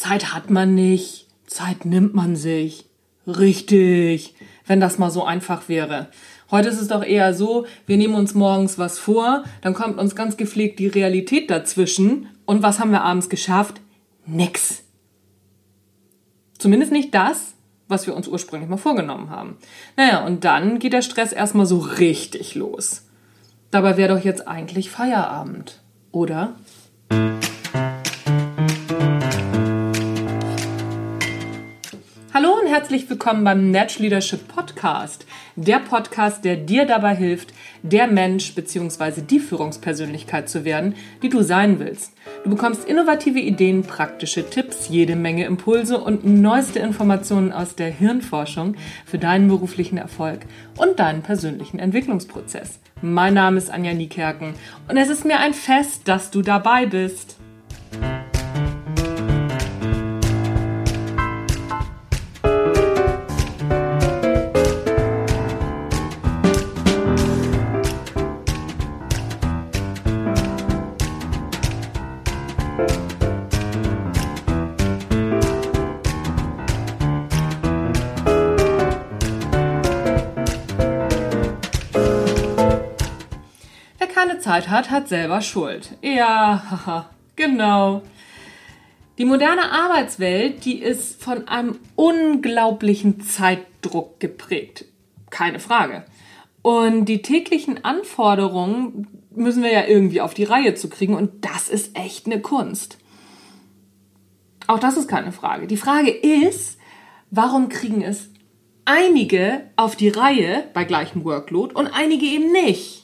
[0.00, 2.86] Zeit hat man nicht, Zeit nimmt man sich.
[3.26, 4.34] Richtig,
[4.66, 6.08] wenn das mal so einfach wäre.
[6.50, 10.16] Heute ist es doch eher so, wir nehmen uns morgens was vor, dann kommt uns
[10.16, 13.82] ganz gepflegt die Realität dazwischen und was haben wir abends geschafft?
[14.24, 14.82] Nix.
[16.56, 17.52] Zumindest nicht das,
[17.86, 19.58] was wir uns ursprünglich mal vorgenommen haben.
[19.98, 23.02] Naja, und dann geht der Stress erstmal so richtig los.
[23.70, 26.54] Dabei wäre doch jetzt eigentlich Feierabend, oder?
[32.80, 35.26] Herzlich willkommen beim Natural Leadership Podcast.
[35.54, 37.52] Der Podcast, der dir dabei hilft,
[37.82, 39.20] der Mensch bzw.
[39.20, 42.14] die Führungspersönlichkeit zu werden, die du sein willst.
[42.42, 48.76] Du bekommst innovative Ideen, praktische Tipps, jede Menge Impulse und neueste Informationen aus der Hirnforschung
[49.04, 50.46] für deinen beruflichen Erfolg
[50.78, 52.80] und deinen persönlichen Entwicklungsprozess.
[53.02, 54.54] Mein Name ist Anja Niekerken
[54.88, 57.36] und es ist mir ein Fest, dass du dabei bist.
[84.40, 85.96] Zeit hat, hat selber Schuld.
[86.02, 88.02] Ja, haha, genau.
[89.18, 94.86] Die moderne Arbeitswelt, die ist von einem unglaublichen Zeitdruck geprägt.
[95.28, 96.04] Keine Frage.
[96.62, 101.68] Und die täglichen Anforderungen müssen wir ja irgendwie auf die Reihe zu kriegen und das
[101.68, 102.98] ist echt eine Kunst.
[104.66, 105.66] Auch das ist keine Frage.
[105.66, 106.78] Die Frage ist,
[107.30, 108.30] warum kriegen es
[108.84, 112.99] einige auf die Reihe bei gleichem Workload und einige eben nicht?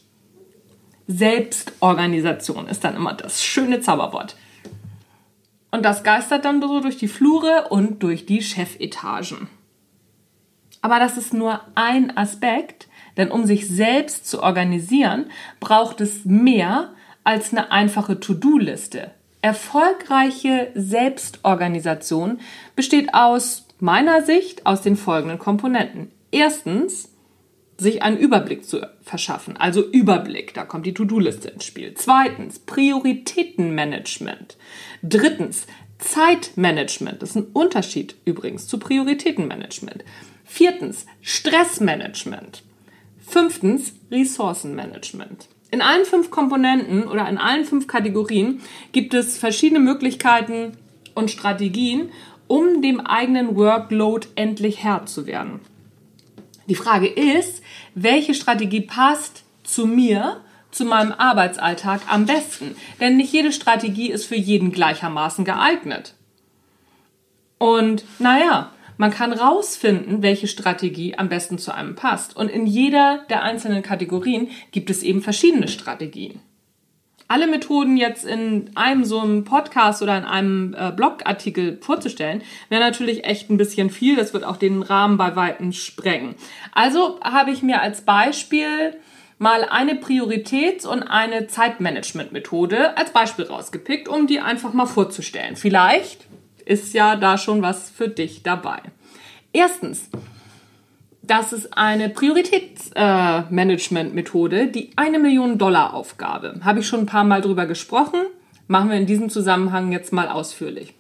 [1.07, 4.37] Selbstorganisation ist dann immer das schöne Zauberwort.
[5.71, 9.49] Und das geistert dann so durch die Flure und durch die Chefetagen.
[10.83, 15.27] Aber das ist nur ein Aspekt, denn um sich selbst zu organisieren,
[15.61, 19.11] braucht es mehr als eine einfache To-Do-Liste.
[19.43, 22.41] Erfolgreiche Selbstorganisation
[22.75, 26.11] besteht aus meiner Sicht aus den folgenden Komponenten.
[26.31, 27.11] Erstens
[27.79, 29.57] sich einen Überblick zu verschaffen.
[29.57, 31.93] Also Überblick, da kommt die To-Do-Liste ins Spiel.
[31.95, 34.57] Zweitens, Prioritätenmanagement.
[35.03, 35.67] Drittens,
[35.99, 37.23] Zeitmanagement.
[37.23, 40.05] Das ist ein Unterschied übrigens zu Prioritätenmanagement.
[40.45, 42.63] Viertens, Stressmanagement.
[43.27, 45.49] Fünftens, Ressourcenmanagement.
[45.71, 48.61] In allen fünf Komponenten oder in allen fünf Kategorien
[48.93, 50.73] gibt es verschiedene Möglichkeiten
[51.15, 52.11] und Strategien,
[52.47, 55.61] um dem eigenen Workload endlich Herr zu werden.
[56.69, 57.63] Die Frage ist,
[57.97, 62.77] welche Strategie passt zu mir, zu meinem Arbeitsalltag am besten?
[63.01, 66.15] Denn nicht jede Strategie ist für jeden gleichermaßen geeignet.
[67.59, 72.37] Und naja, man kann rausfinden, welche Strategie am besten zu einem passt.
[72.37, 76.41] Und in jeder der einzelnen Kategorien gibt es eben verschiedene Strategien
[77.29, 82.83] alle Methoden jetzt in einem so einem Podcast oder in einem äh, Blogartikel vorzustellen, wäre
[82.83, 84.17] natürlich echt ein bisschen viel.
[84.17, 86.37] Das wird auch den Rahmen bei Weitem sprengen.
[86.73, 88.97] Also habe ich mir als Beispiel
[89.39, 95.57] mal eine Prioritäts- und eine Zeitmanagement-Methode als Beispiel rausgepickt, um die einfach mal vorzustellen.
[95.57, 96.27] Vielleicht
[96.65, 98.79] ist ja da schon was für dich dabei.
[99.53, 100.11] Erstens,
[101.27, 106.61] das ist eine Prioritätsmanagement-Methode, äh, die eine Million Dollar Aufgabe.
[106.63, 108.21] Habe ich schon ein paar Mal drüber gesprochen.
[108.69, 110.93] Machen wir in diesem Zusammenhang jetzt mal ausführlich.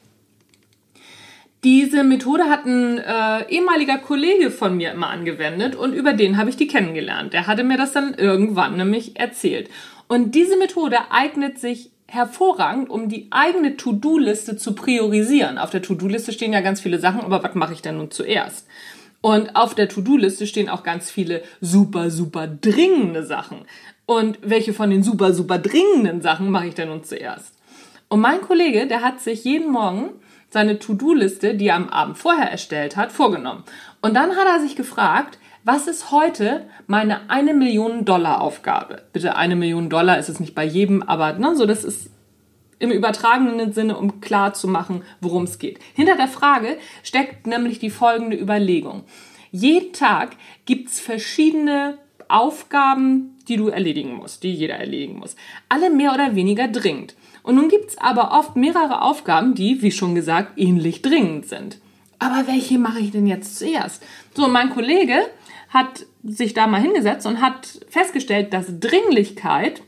[1.64, 6.48] Diese Methode hat ein äh, ehemaliger Kollege von mir immer angewendet und über den habe
[6.48, 7.32] ich die kennengelernt.
[7.32, 9.68] Der hatte mir das dann irgendwann nämlich erzählt.
[10.06, 15.58] Und diese Methode eignet sich hervorragend, um die eigene To-Do-Liste zu priorisieren.
[15.58, 18.68] Auf der To-Do-Liste stehen ja ganz viele Sachen, aber was mache ich denn nun zuerst?
[19.26, 23.64] Und auf der To-Do-Liste stehen auch ganz viele super, super dringende Sachen.
[24.04, 27.52] Und welche von den super, super dringenden Sachen mache ich denn nun zuerst?
[28.08, 30.10] Und mein Kollege, der hat sich jeden Morgen
[30.50, 33.64] seine To-Do-Liste, die er am Abend vorher erstellt hat, vorgenommen.
[34.00, 39.02] Und dann hat er sich gefragt, was ist heute meine eine Million Dollar Aufgabe?
[39.12, 42.10] Bitte eine Million Dollar ist es nicht bei jedem, aber ne, so das ist
[42.78, 45.78] im übertragenen Sinne, um klar zu machen, worum es geht.
[45.94, 49.04] Hinter der Frage steckt nämlich die folgende Überlegung.
[49.50, 50.36] Jeden Tag
[50.66, 55.36] gibt es verschiedene Aufgaben, die du erledigen musst, die jeder erledigen muss.
[55.68, 57.14] Alle mehr oder weniger dringend.
[57.42, 61.78] Und nun gibt es aber oft mehrere Aufgaben, die, wie schon gesagt, ähnlich dringend sind.
[62.18, 64.02] Aber welche mache ich denn jetzt zuerst?
[64.34, 65.20] So, mein Kollege
[65.68, 69.82] hat sich da mal hingesetzt und hat festgestellt, dass Dringlichkeit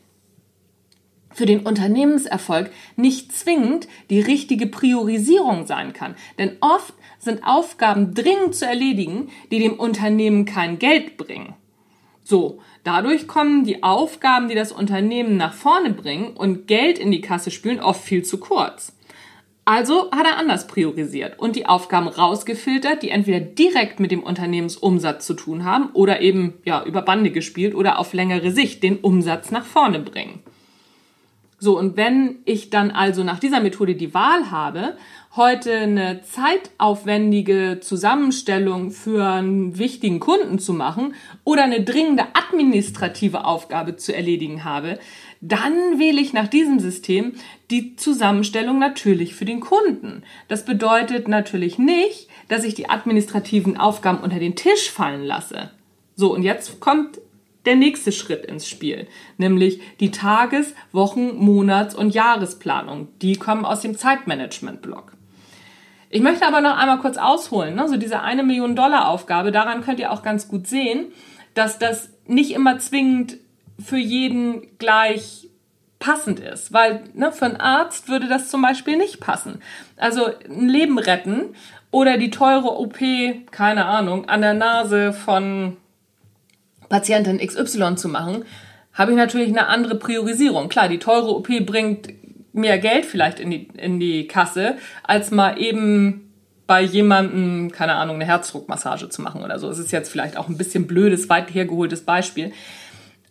[1.38, 6.16] für den Unternehmenserfolg nicht zwingend die richtige Priorisierung sein kann.
[6.36, 11.54] Denn oft sind Aufgaben dringend zu erledigen, die dem Unternehmen kein Geld bringen.
[12.24, 17.20] So, dadurch kommen die Aufgaben, die das Unternehmen nach vorne bringen und Geld in die
[17.20, 18.92] Kasse spülen, oft viel zu kurz.
[19.64, 25.24] Also hat er anders priorisiert und die Aufgaben rausgefiltert, die entweder direkt mit dem Unternehmensumsatz
[25.24, 29.52] zu tun haben oder eben ja über Bande gespielt oder auf längere Sicht den Umsatz
[29.52, 30.42] nach vorne bringen.
[31.60, 34.96] So, und wenn ich dann also nach dieser Methode die Wahl habe,
[35.34, 43.96] heute eine zeitaufwendige Zusammenstellung für einen wichtigen Kunden zu machen oder eine dringende administrative Aufgabe
[43.96, 45.00] zu erledigen habe,
[45.40, 47.34] dann wähle ich nach diesem System
[47.70, 50.22] die Zusammenstellung natürlich für den Kunden.
[50.46, 55.70] Das bedeutet natürlich nicht, dass ich die administrativen Aufgaben unter den Tisch fallen lasse.
[56.14, 57.20] So, und jetzt kommt
[57.66, 59.06] der nächste Schritt ins Spiel,
[59.36, 63.08] nämlich die Tages-, Wochen-, Monats- und Jahresplanung.
[63.20, 65.12] Die kommen aus dem Zeitmanagement-Blog.
[66.10, 67.88] Ich möchte aber noch einmal kurz ausholen, ne?
[67.88, 71.12] so diese eine Million Dollar Aufgabe, daran könnt ihr auch ganz gut sehen,
[71.54, 73.36] dass das nicht immer zwingend
[73.78, 75.48] für jeden gleich
[75.98, 79.60] passend ist, weil ne, für einen Arzt würde das zum Beispiel nicht passen.
[79.96, 81.54] Also ein Leben retten
[81.90, 82.98] oder die teure OP,
[83.50, 85.76] keine Ahnung, an der Nase von
[86.88, 88.44] Patientin XY zu machen,
[88.92, 90.68] habe ich natürlich eine andere Priorisierung.
[90.68, 92.08] Klar, die teure OP bringt
[92.52, 96.32] mehr Geld vielleicht in die, in die Kasse, als mal eben
[96.66, 99.70] bei jemandem, keine Ahnung, eine Herzdruckmassage zu machen oder so.
[99.70, 102.52] Es ist jetzt vielleicht auch ein bisschen blödes, weit hergeholtes Beispiel.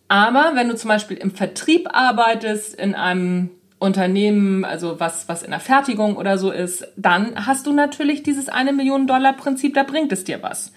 [0.08, 5.50] Aber wenn du zum Beispiel im Vertrieb arbeitest, in einem Unternehmen, also was, was in
[5.50, 9.84] der Fertigung oder so ist, dann hast du natürlich dieses eine Million Dollar Prinzip, da
[9.84, 10.72] bringt es dir was.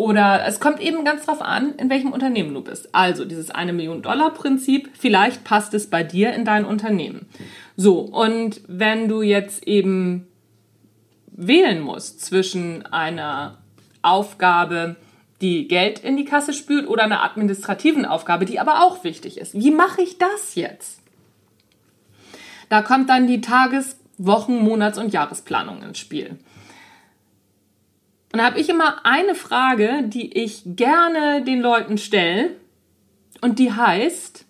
[0.00, 2.94] Oder es kommt eben ganz drauf an, in welchem Unternehmen du bist.
[2.94, 7.28] Also dieses eine Million Dollar Prinzip, vielleicht passt es bei dir in dein Unternehmen.
[7.76, 10.26] So, und wenn du jetzt eben
[11.26, 13.58] wählen musst zwischen einer
[14.00, 14.96] Aufgabe,
[15.42, 19.52] die Geld in die Kasse spült oder einer administrativen Aufgabe, die aber auch wichtig ist.
[19.52, 21.02] Wie mache ich das jetzt?
[22.70, 26.38] Da kommt dann die Tages-, Wochen-, Monats- und Jahresplanung ins Spiel.
[28.32, 32.56] Und da habe ich immer eine Frage, die ich gerne den Leuten stelle.
[33.40, 34.44] Und die heißt,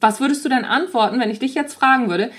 [0.00, 2.30] was würdest du denn antworten, wenn ich dich jetzt fragen würde,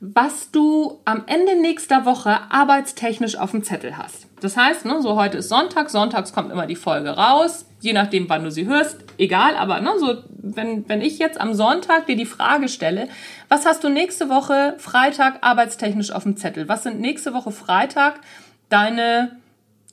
[0.00, 4.26] was du am Ende nächster Woche arbeitstechnisch auf dem Zettel hast?
[4.40, 8.28] Das heißt, ne, so heute ist Sonntag, sonntags kommt immer die Folge raus, je nachdem,
[8.28, 12.16] wann du sie hörst, egal, aber ne, so, wenn, wenn ich jetzt am Sonntag dir
[12.16, 13.08] die Frage stelle,
[13.48, 16.68] was hast du nächste Woche Freitag arbeitstechnisch auf dem Zettel?
[16.68, 18.20] Was sind nächste Woche Freitag
[18.68, 19.38] deine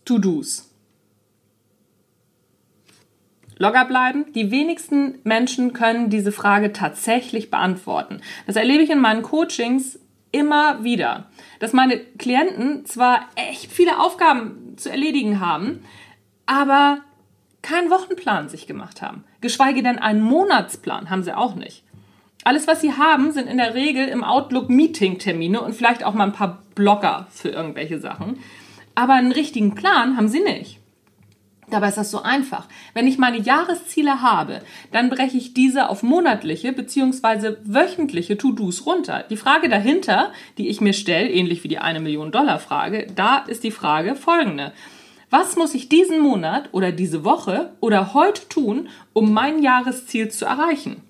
[0.05, 0.71] To-Dos?
[3.57, 4.25] Logger bleiben.
[4.33, 8.21] Die wenigsten Menschen können diese Frage tatsächlich beantworten.
[8.47, 9.99] Das erlebe ich in meinen Coachings
[10.31, 11.27] immer wieder,
[11.59, 15.85] dass meine Klienten zwar echt viele Aufgaben zu erledigen haben,
[16.45, 16.99] aber
[17.61, 19.23] keinen Wochenplan sich gemacht haben.
[19.39, 21.83] Geschweige denn einen Monatsplan haben sie auch nicht.
[22.43, 26.25] Alles, was sie haben, sind in der Regel im Outlook Meeting-Termine und vielleicht auch mal
[26.25, 28.37] ein paar Blocker für irgendwelche Sachen
[28.95, 30.79] aber einen richtigen Plan haben sie nicht.
[31.69, 32.67] Dabei ist das so einfach.
[32.93, 34.61] Wenn ich meine Jahresziele habe,
[34.91, 37.55] dann breche ich diese auf monatliche bzw.
[37.63, 39.25] wöchentliche To-Dos runter.
[39.29, 43.39] Die Frage dahinter, die ich mir stelle, ähnlich wie die eine Million Dollar Frage, da
[43.39, 44.73] ist die Frage folgende.
[45.31, 50.45] Was muss ich diesen Monat oder diese Woche oder heute tun, um mein Jahresziel zu
[50.45, 51.01] erreichen?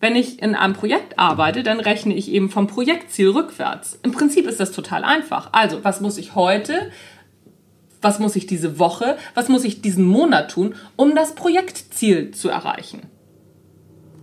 [0.00, 4.00] Wenn ich in einem Projekt arbeite, dann rechne ich eben vom Projektziel rückwärts.
[4.02, 5.50] Im Prinzip ist das total einfach.
[5.52, 6.90] Also, was muss ich heute
[8.02, 12.50] was muss ich diese Woche, was muss ich diesen Monat tun, um das Projektziel zu
[12.50, 13.08] erreichen.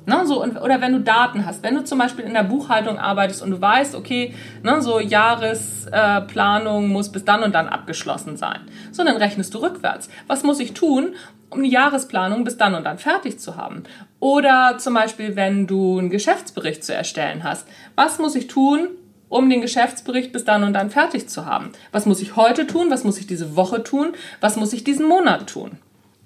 [0.10, 3.44] Ne, so, oder wenn du Daten hast, wenn du zum Beispiel in der Buchhaltung arbeitest
[3.44, 4.34] und du weißt, okay,
[4.64, 8.62] ne, so Jahresplanung äh, muss bis dann und dann abgeschlossen sein.
[8.92, 10.10] So, dann rechnest du rückwärts.
[10.26, 11.14] Was muss ich tun,
[11.52, 13.84] um die Jahresplanung bis dann und dann fertig zu haben?
[14.20, 17.68] Oder zum Beispiel, wenn du einen Geschäftsbericht zu erstellen hast.
[17.96, 18.88] Was muss ich tun,
[19.30, 21.72] um den Geschäftsbericht bis dann und dann fertig zu haben.
[21.92, 22.90] Was muss ich heute tun?
[22.90, 24.14] Was muss ich diese Woche tun?
[24.42, 25.78] Was muss ich diesen Monat tun?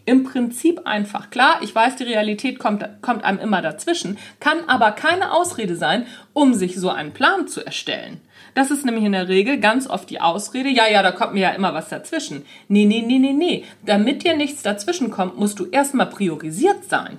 [0.05, 1.29] Im Prinzip einfach.
[1.29, 6.05] Klar, ich weiß, die Realität kommt, kommt einem immer dazwischen, kann aber keine Ausrede sein,
[6.33, 8.19] um sich so einen Plan zu erstellen.
[8.53, 11.39] Das ist nämlich in der Regel ganz oft die Ausrede, ja, ja, da kommt mir
[11.41, 12.45] ja immer was dazwischen.
[12.67, 13.63] Nee, nee, nee, nee, nee.
[13.85, 17.17] Damit dir nichts dazwischen kommt, musst du erstmal priorisiert sein.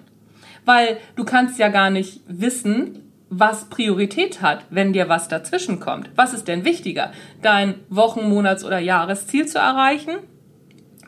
[0.67, 3.04] Weil du kannst ja gar nicht wissen,
[3.39, 6.11] was Priorität hat, wenn dir was dazwischen kommt.
[6.15, 7.13] Was ist denn wichtiger?
[7.43, 10.19] Dein Wochen-, Monats- oder Jahresziel zu erreichen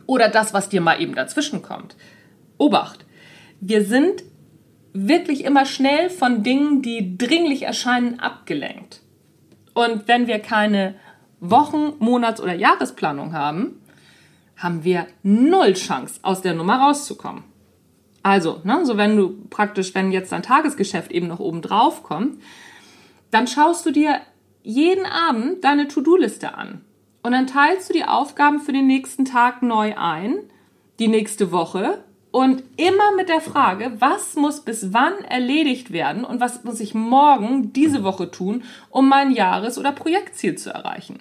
[0.07, 1.97] oder das, was dir mal eben dazwischen kommt?
[2.59, 3.05] Obacht!
[3.61, 4.23] Wir sind
[4.93, 9.01] wirklich immer schnell von Dingen, die dringlich erscheinen, abgelenkt.
[9.75, 10.95] Und wenn wir keine
[11.41, 13.81] Wochen-, Monats- oder Jahresplanung haben,
[14.57, 17.45] haben wir null Chance, aus der Nummer rauszukommen.
[18.27, 22.43] Also, ne, so wenn du praktisch, wenn jetzt dein Tagesgeschäft eben noch oben drauf kommt,
[23.31, 24.21] dann schaust du dir
[24.65, 26.81] jeden Abend deine To-Do-Liste an.
[27.23, 30.41] Und dann teilst du die Aufgaben für den nächsten Tag neu ein,
[30.99, 32.03] die nächste Woche
[32.33, 36.95] und immer mit der Frage, was muss bis wann erledigt werden und was muss ich
[36.95, 41.19] morgen diese Woche tun, um mein Jahres- oder Projektziel zu erreichen.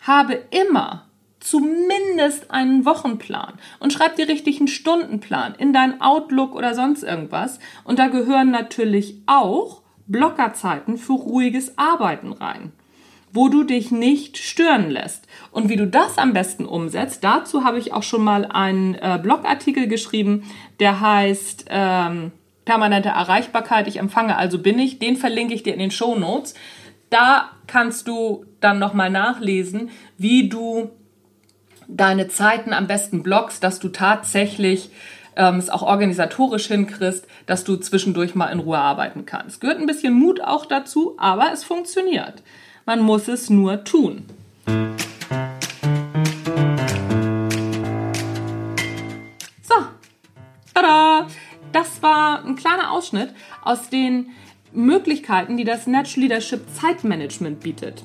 [0.00, 1.04] Habe immer
[1.42, 7.58] zumindest einen Wochenplan und schreib dir richtig einen Stundenplan in dein Outlook oder sonst irgendwas.
[7.84, 12.72] Und da gehören natürlich auch Blockerzeiten für ruhiges Arbeiten rein
[13.32, 15.26] wo du dich nicht stören lässt.
[15.50, 19.18] Und wie du das am besten umsetzt, dazu habe ich auch schon mal einen äh,
[19.22, 20.44] Blogartikel geschrieben,
[20.80, 22.32] der heißt ähm,
[22.64, 24.98] permanente Erreichbarkeit, ich empfange, also bin ich.
[24.98, 26.54] Den verlinke ich dir in den Show Notes.
[27.10, 30.90] Da kannst du dann nochmal nachlesen, wie du
[31.96, 34.90] deine Zeiten am besten blockst, dass du tatsächlich
[35.36, 39.60] ähm, es auch organisatorisch hinkriegst, dass du zwischendurch mal in Ruhe arbeiten kannst.
[39.60, 42.42] Gehört ein bisschen Mut auch dazu, aber es funktioniert.
[42.86, 44.26] Man muss es nur tun.
[49.62, 49.74] So,
[50.74, 51.26] tada!
[51.72, 53.30] Das war ein kleiner Ausschnitt
[53.62, 54.30] aus den
[54.74, 58.02] Möglichkeiten, die das Natural Leadership Zeitmanagement bietet.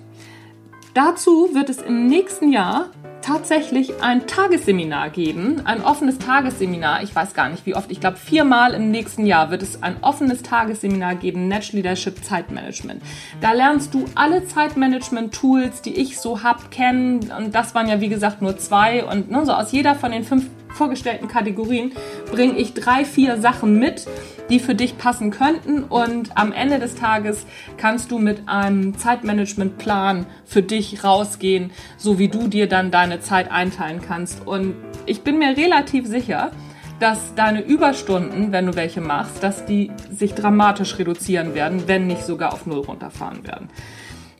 [0.93, 2.91] Dazu wird es im nächsten Jahr
[3.27, 7.03] tatsächlich ein Tagesseminar geben, ein offenes Tagesseminar.
[7.03, 7.91] Ich weiß gar nicht, wie oft.
[7.91, 13.03] Ich glaube, viermal im nächsten Jahr wird es ein offenes Tagesseminar geben, Natural Leadership Zeitmanagement.
[13.41, 17.29] Da lernst du alle Zeitmanagement-Tools, die ich so hab, kennen.
[17.37, 19.03] Und das waren ja, wie gesagt, nur zwei.
[19.03, 21.93] Und ne, so aus jeder von den fünf vorgestellten Kategorien
[22.31, 24.07] bringe ich drei, vier Sachen mit,
[24.49, 25.83] die für dich passen könnten.
[25.83, 27.45] Und am Ende des Tages
[27.77, 33.51] kannst du mit einem Zeitmanagementplan für dich rausgehen, so wie du dir dann deine Zeit
[33.51, 34.45] einteilen kannst.
[34.45, 36.51] Und ich bin mir relativ sicher,
[36.99, 42.23] dass deine Überstunden, wenn du welche machst, dass die sich dramatisch reduzieren werden, wenn nicht
[42.23, 43.69] sogar auf Null runterfahren werden.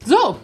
[0.06, 0.38] So,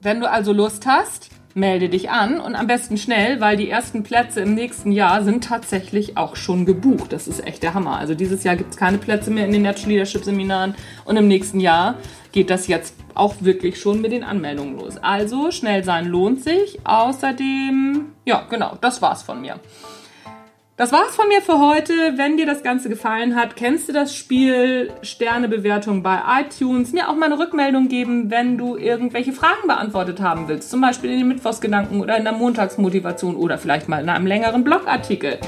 [0.00, 4.02] wenn du also Lust hast, melde dich an und am besten schnell, weil die ersten
[4.02, 7.12] Plätze im nächsten Jahr sind tatsächlich auch schon gebucht.
[7.12, 7.96] Das ist echt der Hammer.
[7.96, 11.28] Also dieses Jahr gibt es keine Plätze mehr in den Natural Leadership Seminaren und im
[11.28, 11.96] nächsten Jahr
[12.32, 14.96] geht das jetzt auch wirklich schon mit den Anmeldungen los.
[14.96, 16.80] Also schnell sein lohnt sich.
[16.82, 19.60] Außerdem, ja, genau, das war's von mir.
[20.76, 21.92] Das war's von mir für heute.
[22.16, 26.92] Wenn dir das Ganze gefallen hat, kennst du das Spiel Sternebewertung bei iTunes.
[26.92, 30.72] Mir auch mal eine Rückmeldung geben, wenn du irgendwelche Fragen beantwortet haben willst.
[30.72, 34.64] Zum Beispiel in den Mittwochsgedanken oder in der Montagsmotivation oder vielleicht mal in einem längeren
[34.64, 35.38] Blogartikel.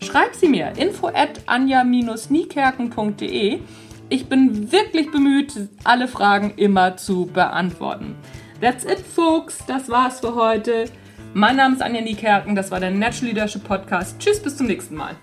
[0.00, 0.72] Schreib sie mir.
[0.76, 3.60] info at anja-niekerken.de.
[4.08, 5.52] Ich bin wirklich bemüht,
[5.84, 8.16] alle Fragen immer zu beantworten.
[8.60, 9.58] That's it, folks.
[9.64, 10.86] Das war's für heute.
[11.34, 14.18] Mein Name ist Anja Niekerken, das war der Natural Leadership Podcast.
[14.18, 15.16] Tschüss, bis zum nächsten Mal.